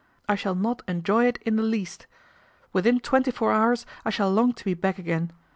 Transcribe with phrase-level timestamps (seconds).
[0.27, 2.07] "I shall not enjoy it in the least.
[2.73, 5.31] Within twenty four hours I shall long to be back again.